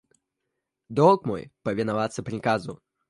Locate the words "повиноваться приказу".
1.61-2.81